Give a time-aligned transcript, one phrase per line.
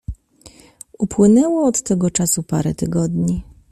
[0.99, 3.43] "Upłynęło od tego czasu parę tygodni."